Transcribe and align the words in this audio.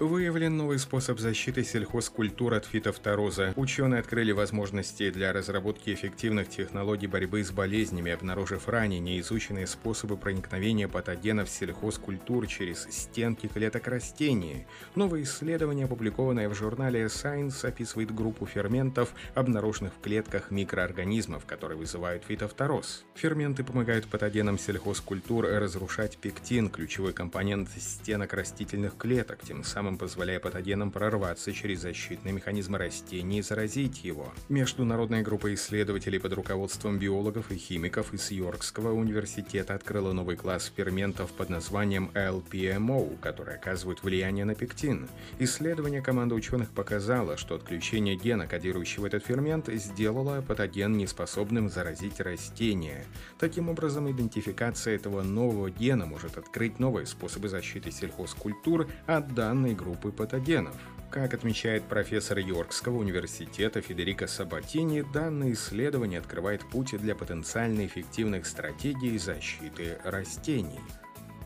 Выявлен 0.00 0.56
новый 0.56 0.78
способ 0.78 1.18
защиты 1.18 1.64
сельхозкультур 1.64 2.54
от 2.54 2.66
фитофтороза. 2.66 3.52
Ученые 3.56 3.98
открыли 3.98 4.30
возможности 4.30 5.10
для 5.10 5.32
разработки 5.32 5.92
эффективных 5.92 6.48
технологий 6.48 7.08
борьбы 7.08 7.42
с 7.42 7.50
болезнями, 7.50 8.12
обнаружив 8.12 8.68
ранее 8.68 9.00
неизученные 9.00 9.66
способы 9.66 10.16
проникновения 10.16 10.86
патогенов 10.86 11.48
сельхозкультур 11.48 12.46
через 12.46 12.86
стенки 12.90 13.48
клеток 13.48 13.88
растений. 13.88 14.66
Новое 14.94 15.24
исследование, 15.24 15.86
опубликованное 15.86 16.48
в 16.48 16.54
журнале 16.54 17.06
Science, 17.06 17.66
описывает 17.66 18.14
группу 18.14 18.46
ферментов, 18.46 19.12
обнаруженных 19.34 19.94
в 19.94 20.00
клетках 20.00 20.52
микроорганизмов, 20.52 21.44
которые 21.44 21.76
вызывают 21.76 22.22
фитофтороз. 22.22 23.04
Ферменты 23.16 23.64
помогают 23.64 24.06
патогенам 24.06 24.60
сельхозкультур 24.60 25.46
разрушать 25.46 26.18
пектин, 26.18 26.70
ключевой 26.70 27.12
компонент 27.12 27.68
стенок 27.76 28.32
растительных 28.32 28.96
клеток, 28.96 29.40
тем 29.44 29.64
самым 29.64 29.87
самым 29.88 29.96
позволяя 29.96 30.38
патогенам 30.38 30.90
прорваться 30.90 31.50
через 31.50 31.80
защитные 31.80 32.34
механизмы 32.34 32.76
растений 32.76 33.38
и 33.38 33.42
заразить 33.42 34.04
его. 34.04 34.34
Международная 34.50 35.22
группа 35.22 35.54
исследователей 35.54 36.20
под 36.20 36.34
руководством 36.34 36.98
биологов 36.98 37.50
и 37.50 37.56
химиков 37.56 38.12
из 38.12 38.30
Йоркского 38.30 38.92
университета 38.92 39.74
открыла 39.74 40.12
новый 40.12 40.36
класс 40.36 40.70
ферментов 40.76 41.32
под 41.32 41.48
названием 41.48 42.10
LPMO, 42.12 43.18
которые 43.20 43.56
оказывают 43.56 44.02
влияние 44.02 44.44
на 44.44 44.54
пектин. 44.54 45.08
Исследование 45.38 46.02
команды 46.02 46.34
ученых 46.34 46.68
показало, 46.68 47.38
что 47.38 47.54
отключение 47.54 48.16
гена, 48.16 48.46
кодирующего 48.46 49.06
этот 49.06 49.24
фермент, 49.24 49.68
сделало 49.72 50.42
патоген 50.42 50.98
неспособным 50.98 51.70
заразить 51.70 52.20
растения. 52.20 53.06
Таким 53.38 53.70
образом, 53.70 54.10
идентификация 54.10 54.96
этого 54.96 55.22
нового 55.22 55.70
гена 55.70 56.04
может 56.04 56.36
открыть 56.36 56.78
новые 56.78 57.06
способы 57.06 57.48
защиты 57.48 57.90
сельхозкультур 57.90 58.86
от 59.06 59.34
данной 59.34 59.77
группы 59.78 60.12
патогенов. 60.12 60.74
Как 61.10 61.32
отмечает 61.32 61.84
профессор 61.84 62.38
Йоркского 62.38 62.98
университета 62.98 63.80
Федерико 63.80 64.26
Сабатини, 64.26 65.02
данное 65.14 65.52
исследование 65.52 66.18
открывает 66.20 66.68
путь 66.68 66.94
для 66.98 67.14
потенциально 67.14 67.86
эффективных 67.86 68.46
стратегий 68.46 69.16
защиты 69.16 69.98
растений. 70.04 70.80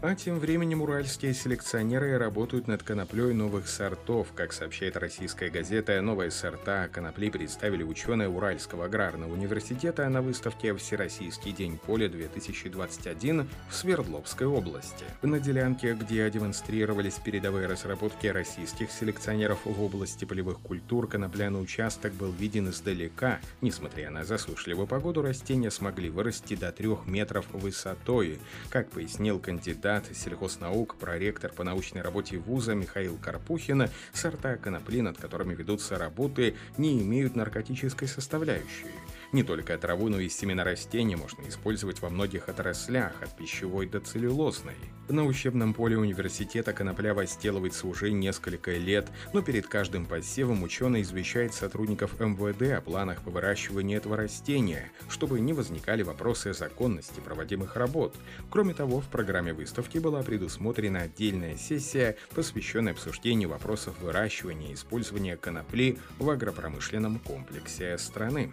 А 0.04 0.16
тем 0.16 0.40
временем 0.40 0.82
уральские 0.82 1.32
селекционеры 1.32 2.18
работают 2.18 2.66
над 2.66 2.82
коноплей 2.82 3.32
новых 3.32 3.68
сортов. 3.68 4.32
Как 4.34 4.52
сообщает 4.52 4.96
российская 4.96 5.48
газета, 5.48 6.00
новые 6.00 6.32
сорта 6.32 6.88
конопли 6.88 7.30
представили 7.30 7.84
ученые 7.84 8.28
Уральского 8.28 8.86
аграрного 8.86 9.32
университета 9.32 10.08
на 10.08 10.20
выставке 10.20 10.74
«Всероссийский 10.74 11.52
день 11.52 11.78
поля-2021» 11.86 13.46
в 13.70 13.74
Свердловской 13.76 14.48
области. 14.48 15.04
На 15.22 15.38
делянке, 15.38 15.94
где 15.94 16.28
демонстрировались 16.28 17.20
передовые 17.24 17.68
разработки 17.68 18.26
российских 18.26 18.90
селекционеров 18.90 19.60
в 19.64 19.80
области 19.80 20.24
полевых 20.24 20.58
культур, 20.58 21.06
конопляный 21.06 21.62
участок 21.62 22.12
был 22.14 22.32
виден 22.32 22.70
издалека. 22.70 23.38
Несмотря 23.60 24.10
на 24.10 24.24
засушливую 24.24 24.88
погоду, 24.88 25.22
растения 25.22 25.70
смогли 25.70 26.10
вырасти 26.10 26.56
до 26.56 26.72
трех 26.72 27.06
метров 27.06 27.46
высотой. 27.52 28.40
Как 28.68 28.90
пояснил 28.90 29.38
кандидат 29.38 29.91
кандидат 29.92 30.16
сельхознаук, 30.16 30.96
проректор 30.96 31.52
по 31.52 31.64
научной 31.64 32.02
работе 32.02 32.38
вуза 32.38 32.74
Михаил 32.74 33.18
Карпухин, 33.18 33.88
сорта 34.12 34.56
конопли, 34.56 35.00
над 35.00 35.18
которыми 35.18 35.54
ведутся 35.54 35.98
работы, 35.98 36.54
не 36.78 37.02
имеют 37.02 37.36
наркотической 37.36 38.08
составляющей. 38.08 38.86
Не 39.32 39.42
только 39.42 39.78
траву, 39.78 40.10
но 40.10 40.20
и 40.20 40.28
семена 40.28 40.62
растений 40.62 41.16
можно 41.16 41.48
использовать 41.48 42.02
во 42.02 42.10
многих 42.10 42.50
отраслях, 42.50 43.12
от 43.22 43.34
пищевой 43.34 43.86
до 43.86 43.98
целлюлозной. 44.00 44.74
На 45.08 45.24
учебном 45.24 45.72
поле 45.72 45.96
университета 45.96 46.74
конопля 46.74 47.14
возделывается 47.14 47.86
уже 47.86 48.12
несколько 48.12 48.72
лет, 48.72 49.10
но 49.32 49.40
перед 49.40 49.66
каждым 49.66 50.04
посевом 50.04 50.62
ученый 50.62 51.00
извещает 51.00 51.54
сотрудников 51.54 52.20
МВД 52.20 52.78
о 52.78 52.82
планах 52.82 53.22
по 53.22 53.30
выращиванию 53.30 53.96
этого 53.96 54.18
растения, 54.18 54.92
чтобы 55.08 55.40
не 55.40 55.54
возникали 55.54 56.02
вопросы 56.02 56.48
о 56.48 56.54
законности 56.54 57.20
проводимых 57.20 57.76
работ. 57.76 58.14
Кроме 58.50 58.74
того, 58.74 59.00
в 59.00 59.08
программе 59.08 59.54
выставки 59.54 59.96
была 59.96 60.22
предусмотрена 60.22 61.02
отдельная 61.02 61.56
сессия, 61.56 62.16
посвященная 62.34 62.92
обсуждению 62.92 63.48
вопросов 63.48 63.98
выращивания 64.00 64.72
и 64.72 64.74
использования 64.74 65.38
конопли 65.38 65.98
в 66.18 66.28
агропромышленном 66.28 67.18
комплексе 67.18 67.96
страны. 67.96 68.52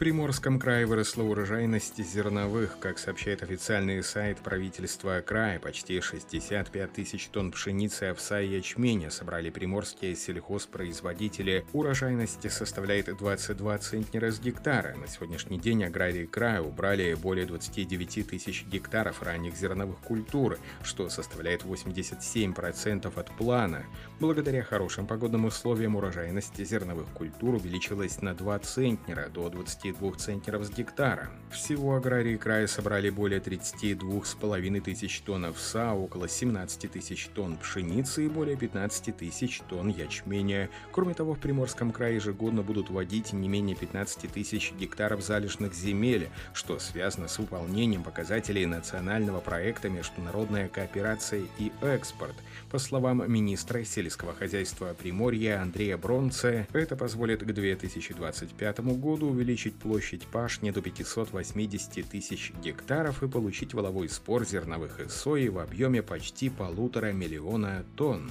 Приморском 0.00 0.58
крае 0.58 0.86
выросла 0.86 1.24
урожайность 1.24 2.02
зерновых. 2.02 2.78
Как 2.80 2.98
сообщает 2.98 3.42
официальный 3.42 4.02
сайт 4.02 4.38
правительства 4.38 5.20
края, 5.20 5.58
почти 5.60 6.00
65 6.00 6.90
тысяч 6.90 7.28
тонн 7.28 7.52
пшеницы, 7.52 8.04
овса 8.04 8.40
и 8.40 8.48
ячменя 8.48 9.10
собрали 9.10 9.50
приморские 9.50 10.16
сельхозпроизводители. 10.16 11.66
Урожайность 11.74 12.50
составляет 12.50 13.14
22 13.14 13.76
центнера 13.76 14.30
с 14.30 14.40
гектара. 14.40 14.94
На 14.96 15.06
сегодняшний 15.06 15.58
день 15.58 15.84
аграрии 15.84 16.24
края 16.24 16.62
убрали 16.62 17.12
более 17.12 17.44
29 17.44 18.26
тысяч 18.26 18.64
гектаров 18.64 19.22
ранних 19.22 19.54
зерновых 19.54 19.98
культур, 19.98 20.58
что 20.82 21.10
составляет 21.10 21.64
87% 21.64 23.20
от 23.20 23.36
плана. 23.36 23.84
Благодаря 24.18 24.62
хорошим 24.62 25.06
погодным 25.06 25.44
условиям 25.44 25.94
урожайность 25.96 26.56
зерновых 26.56 27.06
культур 27.08 27.56
увеличилась 27.56 28.22
на 28.22 28.32
2 28.32 28.58
центнера 28.60 29.28
до 29.28 29.50
20 29.50 29.89
22 29.92 30.12
центнеров 30.16 30.64
с 30.64 30.70
гектара. 30.70 31.30
Всего 31.50 31.96
аграрии 31.96 32.36
края 32.36 32.66
собрали 32.68 33.10
более 33.10 33.40
32,5 33.40 34.80
тысяч 34.80 35.20
тонн 35.20 35.46
овса, 35.46 35.94
около 35.94 36.28
17 36.28 36.90
тысяч 36.90 37.28
тонн 37.34 37.56
пшеницы 37.56 38.26
и 38.26 38.28
более 38.28 38.56
15 38.56 39.16
тысяч 39.16 39.60
тонн 39.68 39.88
ячменя. 39.88 40.70
Кроме 40.92 41.14
того, 41.14 41.34
в 41.34 41.40
Приморском 41.40 41.90
крае 41.90 42.16
ежегодно 42.16 42.62
будут 42.62 42.90
вводить 42.90 43.32
не 43.32 43.48
менее 43.48 43.74
15 43.74 44.32
тысяч 44.32 44.72
гектаров 44.78 45.22
залежных 45.22 45.74
земель, 45.74 46.28
что 46.54 46.78
связано 46.78 47.26
с 47.26 47.38
выполнением 47.38 48.04
показателей 48.04 48.66
национального 48.66 49.40
проекта 49.40 49.88
«Международная 49.88 50.68
кооперация 50.68 51.42
и 51.58 51.72
экспорт». 51.82 52.34
По 52.70 52.78
словам 52.78 53.30
министра 53.30 53.82
сельского 53.82 54.34
хозяйства 54.34 54.94
Приморья 54.96 55.60
Андрея 55.60 55.96
Бронце, 55.96 56.68
это 56.72 56.94
позволит 56.94 57.42
к 57.42 57.52
2025 57.52 58.80
году 58.80 59.30
увеличить 59.30 59.79
площадь 59.80 60.26
пашни 60.26 60.70
до 60.70 60.82
580 60.82 62.08
тысяч 62.08 62.52
гектаров 62.62 63.22
и 63.22 63.28
получить 63.28 63.74
воловой 63.74 64.08
спор 64.08 64.46
зерновых 64.46 65.00
и 65.00 65.08
сои 65.08 65.48
в 65.48 65.58
объеме 65.58 66.02
почти 66.02 66.50
полутора 66.50 67.12
миллиона 67.12 67.84
тонн. 67.96 68.30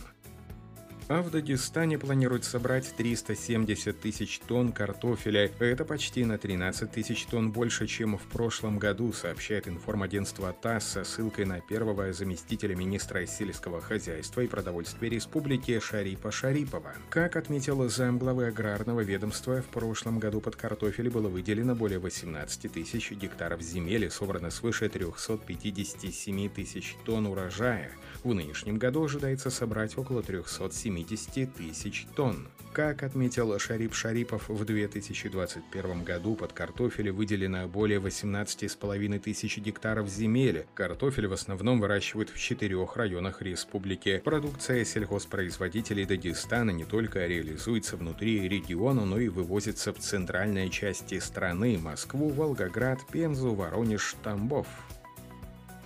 А 1.10 1.24
в 1.24 1.32
Дагестане 1.32 1.98
планируют 1.98 2.44
собрать 2.44 2.94
370 2.96 4.00
тысяч 4.00 4.40
тонн 4.48 4.72
картофеля. 4.72 5.50
Это 5.58 5.84
почти 5.84 6.24
на 6.24 6.38
13 6.38 6.92
тысяч 6.92 7.26
тонн 7.26 7.52
больше, 7.52 7.88
чем 7.88 8.16
в 8.16 8.22
прошлом 8.28 8.78
году, 8.78 9.12
сообщает 9.12 9.68
информагентство 9.68 10.54
ТАСС 10.54 10.84
со 10.84 11.04
ссылкой 11.04 11.46
на 11.46 11.62
первого 11.62 12.14
заместителя 12.14 12.76
министра 12.76 13.26
сельского 13.26 13.82
хозяйства 13.82 14.42
и 14.42 14.48
продовольствия 14.48 15.10
республики 15.10 15.80
Шарипа 15.80 16.32
Шарипова. 16.32 16.94
Как 17.10 17.38
отметил 17.38 17.90
замглавы 17.90 18.46
аграрного 18.46 19.00
ведомства, 19.00 19.64
в 19.64 19.66
прошлом 19.66 20.20
году 20.20 20.42
под 20.42 20.58
картофель 20.58 21.10
было 21.10 21.28
выделено 21.28 21.74
более 21.74 21.98
18 21.98 22.72
тысяч 22.72 23.10
гектаров 23.14 23.62
земель 23.62 24.06
и 24.06 24.10
собрано 24.10 24.52
свыше 24.52 24.88
357 24.90 26.50
тысяч 26.50 26.96
тонн 27.04 27.26
урожая. 27.26 27.90
В 28.24 28.36
нынешнем 28.36 28.78
году 28.78 29.06
ожидается 29.06 29.50
собрать 29.50 29.98
около 29.98 30.22
370 31.04 31.54
тысяч 31.54 32.08
тонн. 32.16 32.48
Как 32.74 33.02
отметил 33.02 33.58
Шарип 33.58 33.96
Шарипов, 33.96 34.48
в 34.48 34.64
2021 34.64 36.04
году 36.04 36.36
под 36.36 36.54
картофель 36.54 37.12
выделено 37.12 37.68
более 37.68 38.00
18,5 38.00 39.20
тысяч 39.20 39.58
гектаров 39.58 40.08
земель. 40.08 40.68
Картофель 40.76 41.28
в 41.28 41.34
основном 41.34 41.80
выращивают 41.80 42.30
в 42.30 42.40
четырех 42.40 42.96
районах 42.96 43.42
республики. 43.42 44.22
Продукция 44.24 44.86
сельхозпроизводителей 44.86 46.06
Дагестана 46.06 46.70
не 46.70 46.86
только 46.86 47.26
реализуется 47.26 47.98
внутри 47.98 48.48
региона, 48.48 49.04
но 49.04 49.20
и 49.20 49.30
вывозится 49.30 49.92
в 49.92 49.98
центральной 49.98 50.70
части 50.70 51.20
страны– 51.20 51.80
Москву, 51.82 52.30
Волгоград, 52.30 53.00
Пензу, 53.12 53.56
Воронеж, 53.56 54.16
Тамбов. 54.24 54.68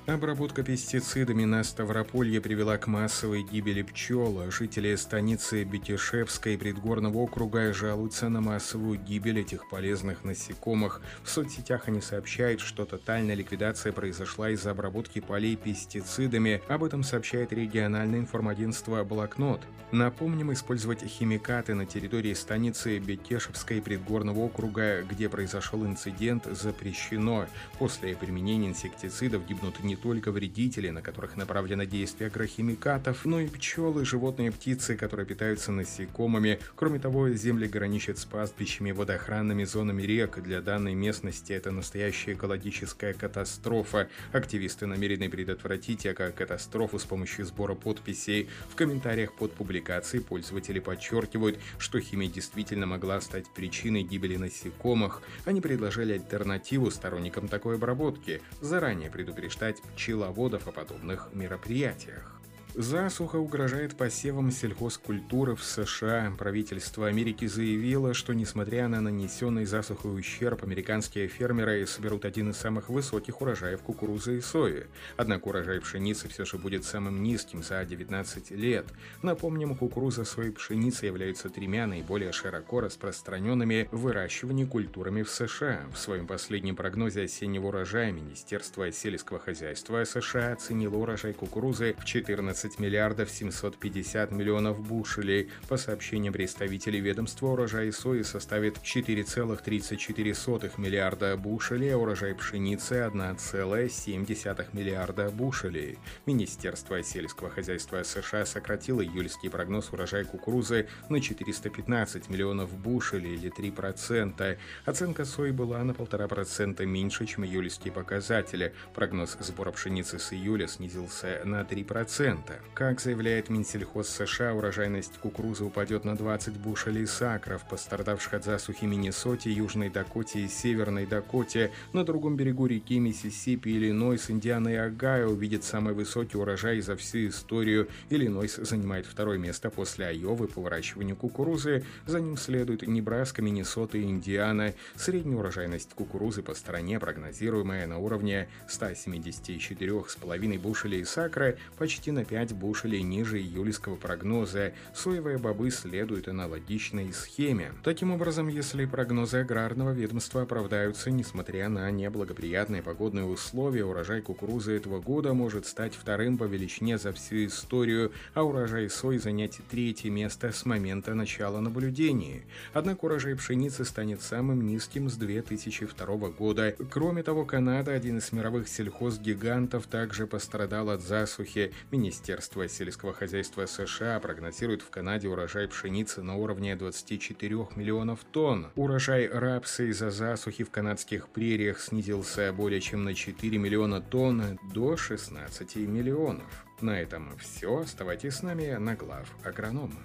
Обработка 0.06 0.64
пестицидами 0.64 1.46
на 1.46 1.64
Ставрополье 1.64 2.42
привела 2.42 2.78
к 2.78 2.88
массовой 2.88 3.42
гибели 3.42 3.84
пчел. 3.84 4.52
Жители 4.52 4.94
станицы 4.96 5.64
Бетишевской 5.64 6.58
предгорного 6.58 7.20
округа 7.20 7.72
жалуются 7.72 8.28
на 8.28 8.42
массовую 8.42 9.00
гибель 9.00 9.40
этих 9.40 9.70
полезных 9.70 10.26
насекомых. 10.26 11.02
В 11.24 11.30
соцсетях 11.30 11.88
они 11.88 12.02
сообщают, 12.02 12.60
что 12.60 12.84
тотальная 12.84 13.36
ликвидация 13.36 13.94
произошла 13.94 14.50
из-за 14.50 14.72
обработки 14.72 15.22
полей 15.22 15.56
пестицидами. 15.56 16.62
Об 16.68 16.84
этом 16.84 17.04
сообщает 17.04 17.54
региональное 17.54 18.20
информагентство 18.20 19.06
«Блокнот». 19.06 19.62
Напомним, 19.94 20.52
использовать 20.52 21.04
химикаты 21.04 21.76
на 21.76 21.86
территории 21.86 22.34
станицы 22.34 22.98
Бетешевской 22.98 23.80
предгорного 23.80 24.40
округа, 24.40 25.04
где 25.04 25.30
произошел 25.30 25.86
инцидент, 25.86 26.46
запрещено. 26.46 27.46
После 27.78 28.16
применения 28.16 28.70
инсектицидов 28.70 29.46
гибнут 29.46 29.84
не 29.84 29.93
не 29.94 29.98
только 29.98 30.32
вредители, 30.32 30.90
на 30.90 31.04
которых 31.04 31.38
направлено 31.38 31.84
действие 31.84 32.30
агрохимикатов, 32.30 33.26
но 33.26 33.40
и 33.40 33.48
пчелы, 33.48 34.06
животные 34.06 34.48
и 34.48 34.52
птицы, 34.52 34.96
которые 34.96 35.28
питаются 35.28 35.72
насекомыми. 35.72 36.60
Кроме 36.76 36.98
того, 36.98 37.30
земли 37.30 37.68
граничат 37.68 38.18
с 38.18 38.26
пастбищами, 38.26 38.90
водоохранными 38.90 39.66
зонами 39.66 40.02
рек. 40.02 40.42
Для 40.42 40.62
данной 40.62 40.96
местности 40.96 41.54
это 41.54 41.70
настоящая 41.70 42.34
экологическая 42.34 43.14
катастрофа. 43.14 44.10
Активисты 44.32 44.88
намерены 44.88 45.30
предотвратить 45.30 46.08
эко-катастрофу 46.08 46.98
с 46.98 47.04
помощью 47.04 47.46
сбора 47.46 47.76
подписей. 47.76 48.50
В 48.72 48.76
комментариях 48.76 49.34
под 49.34 49.54
публикацией 49.54 50.24
пользователи 50.24 50.80
подчеркивают, 50.80 51.60
что 51.78 52.00
химия 52.00 52.32
действительно 52.32 52.88
могла 52.88 53.22
стать 53.22 53.46
причиной 53.54 54.02
гибели 54.02 54.38
насекомых. 54.38 55.22
Они 55.46 55.62
предложили 55.62 56.14
альтернативу 56.14 56.90
сторонникам 56.90 57.48
такой 57.48 57.76
обработки– 57.76 58.42
заранее 58.62 59.12
предупреждать 59.12 59.83
пчеловодов 59.96 60.68
о 60.68 60.72
подобных 60.72 61.30
мероприятиях. 61.34 62.43
Засуха 62.76 63.36
угрожает 63.36 63.96
посевам 63.96 64.50
сельхозкультуры 64.50 65.56
в 65.56 65.64
США. 65.64 66.34
Правительство 66.40 67.08
Америки 67.08 67.46
заявило, 67.46 68.16
что 68.16 68.34
несмотря 68.34 68.88
на 68.88 69.00
нанесенный 69.00 69.66
засухой 69.66 70.20
ущерб, 70.20 70.64
американские 70.64 71.28
фермеры 71.28 71.86
соберут 71.86 72.26
один 72.26 72.50
из 72.50 72.58
самых 72.58 72.90
высоких 72.90 73.42
урожаев 73.42 73.82
кукурузы 73.82 74.40
и 74.40 74.42
сои. 74.42 74.86
Однако 75.18 75.50
урожай 75.50 75.82
пшеницы 75.82 76.28
все 76.30 76.46
же 76.46 76.58
будет 76.58 76.84
самым 76.84 77.22
низким 77.22 77.62
за 77.62 77.86
19 77.86 78.50
лет. 78.52 78.88
Напомним, 79.22 79.76
кукуруза, 79.76 80.26
сои 80.26 80.48
и 80.48 80.52
пшеница 80.52 81.06
являются 81.06 81.50
тремя 81.50 81.86
наиболее 81.86 82.32
широко 82.32 82.82
распространенными 82.82 83.88
в 83.92 84.02
выращивании 84.02 84.66
культурами 84.66 85.22
в 85.22 85.30
США. 85.30 85.82
В 85.94 86.00
своем 86.00 86.26
последнем 86.26 86.76
прогнозе 86.76 87.22
осеннего 87.22 87.68
урожая 87.68 88.12
Министерство 88.12 88.92
сельского 88.92 89.38
хозяйства 89.38 90.04
США 90.06 90.54
оценило 90.54 90.96
урожай 90.96 91.34
кукурузы 91.34 91.96
в 92.00 92.06
14 92.06 92.63
15 92.64 92.80
миллиардов 92.80 93.30
750 93.30 94.32
миллионов 94.32 94.80
бушелей. 94.80 95.50
По 95.68 95.76
сообщениям 95.76 96.32
представителей 96.32 97.02
ведомства, 97.02 97.48
урожай 97.48 97.92
сои 97.92 98.22
составит 98.22 98.78
4,34 98.78 100.72
миллиарда 100.78 101.36
бушелей, 101.36 101.94
а 101.94 101.98
урожай 101.98 102.34
пшеницы 102.34 102.94
1,7 102.94 104.68
миллиарда 104.72 105.30
бушелей. 105.30 105.98
Министерство 106.26 107.04
сельского 107.04 107.50
хозяйства 107.50 108.02
США 108.04 108.46
сократило 108.46 109.04
июльский 109.04 109.50
прогноз 109.50 109.92
урожая 109.92 110.24
кукурузы 110.24 110.88
на 111.10 111.20
415 111.20 112.30
миллионов 112.30 112.72
бушелей 112.78 113.34
или 113.34 113.52
3%. 113.52 114.58
Оценка 114.86 115.26
сои 115.26 115.52
была 115.52 115.84
на 115.84 115.92
1,5% 115.92 116.86
меньше, 116.86 117.26
чем 117.26 117.44
июльские 117.44 117.92
показатели. 117.92 118.74
Прогноз 118.94 119.36
сбора 119.42 119.72
пшеницы 119.74 120.18
с 120.18 120.32
июля 120.32 120.68
снизился 120.68 121.42
на 121.44 121.64
3%. 121.64 122.53
Как 122.74 123.00
заявляет 123.00 123.50
Минсельхоз 123.50 124.10
США, 124.10 124.54
урожайность 124.54 125.18
кукурузы 125.20 125.64
упадет 125.64 126.06
на 126.06 126.18
20 126.18 126.58
бушелей 126.58 127.08
сакров, 127.08 127.68
пострадавших 127.68 128.34
от 128.34 128.44
засухи 128.44 128.86
Миннесоте, 128.86 129.52
Южной 129.52 129.90
Дакоте 129.90 130.40
и 130.40 130.48
Северной 130.48 131.06
Дакоте. 131.06 131.72
На 131.94 132.04
другом 132.04 132.36
берегу 132.36 132.66
реки 132.66 133.00
Миссисипи, 133.00 133.70
Иллинойс, 133.70 134.30
Индиана 134.30 134.70
и 134.70 134.76
Огайо 134.76 135.30
увидят 135.30 135.64
самый 135.64 135.94
высокий 135.94 136.38
урожай 136.38 136.82
за 136.82 136.96
всю 136.96 137.28
историю. 137.28 137.88
Иллинойс 138.10 138.56
занимает 138.56 139.06
второе 139.06 139.38
место 139.38 139.70
после 139.70 140.08
Айовы 140.08 140.48
по 140.48 140.62
выращиванию 140.62 141.16
кукурузы. 141.16 141.86
За 142.06 142.20
ним 142.20 142.38
следуют 142.38 142.86
Небраска, 142.88 143.42
Миннесота 143.42 143.98
и 143.98 144.04
Индиана. 144.04 144.74
Средняя 144.96 145.38
урожайность 145.38 145.94
кукурузы 145.94 146.42
по 146.42 146.54
стране, 146.54 147.00
прогнозируемая 147.00 147.88
на 147.88 148.00
уровне 148.00 148.50
174,5 148.68 150.60
бушелей 150.60 151.06
сакра, 151.06 151.56
почти 151.78 152.12
на 152.12 152.26
5 152.26 152.43
5 152.44 152.54
бушелей 152.58 153.04
ниже 153.04 153.40
июльского 153.40 153.96
прогноза. 153.96 154.74
Соевые 154.94 155.38
бобы 155.38 155.72
следуют 155.72 156.28
аналогичной 156.28 157.14
схеме. 157.14 157.72
Таким 157.84 158.12
образом, 158.12 158.50
если 158.50 158.84
прогнозы 158.84 159.38
аграрного 159.38 159.92
ведомства 159.92 160.42
оправдаются, 160.42 161.10
несмотря 161.10 161.70
на 161.70 161.90
неблагоприятные 161.90 162.82
погодные 162.82 163.24
условия, 163.24 163.86
урожай 163.86 164.22
кукурузы 164.22 164.74
этого 164.74 165.00
года 165.00 165.34
может 165.34 165.66
стать 165.66 165.96
вторым 165.96 166.38
по 166.38 166.44
величине 166.44 166.98
за 166.98 167.14
всю 167.14 167.46
историю, 167.46 168.12
а 168.34 168.44
урожай 168.44 168.90
сои 168.90 169.20
занять 169.20 169.62
третье 169.72 170.10
место 170.10 170.52
с 170.52 170.66
момента 170.66 171.14
начала 171.14 171.62
наблюдений. 171.62 172.44
Однако 172.74 173.06
урожай 173.06 173.36
пшеницы 173.38 173.86
станет 173.86 174.22
самым 174.22 174.68
низким 174.68 175.10
с 175.10 175.16
2002 175.16 176.30
года. 176.32 176.76
Кроме 176.92 177.24
того, 177.24 177.46
Канада, 177.46 177.94
один 177.94 178.18
из 178.18 178.34
мировых 178.34 178.68
сельхозгигантов, 178.68 179.88
также 179.88 180.28
пострадал 180.28 180.90
от 180.90 181.02
засухи. 181.02 181.72
Министерство 181.92 182.33
Министерство 182.34 182.68
сельского 182.68 183.14
хозяйства 183.14 183.68
США 183.68 184.20
прогнозирует 184.20 184.82
в 184.82 184.90
Канаде 184.90 185.28
урожай 185.28 185.68
пшеницы 185.68 186.24
на 186.24 186.36
уровне 186.36 186.76
24 186.76 187.68
миллионов 187.76 188.24
тонн. 188.24 188.72
Урожай 188.76 189.28
рапса 189.28 189.84
из-за 189.84 190.10
засухи 190.10 190.64
в 190.64 190.72
канадских 190.72 191.30
прериях 191.30 191.80
снизился 191.80 192.52
более 192.52 192.82
чем 192.82 193.04
на 193.04 193.14
4 193.14 193.56
миллиона 193.60 194.02
тонн 194.02 194.58
до 194.74 194.98
16 194.98 195.76
миллионов. 195.76 196.66
На 196.82 197.00
этом 197.00 197.38
все. 197.38 197.82
Оставайтесь 197.82 198.34
с 198.34 198.42
нами 198.42 198.78
на 198.78 198.96
глав 198.96 199.30
агронома. 199.44 200.02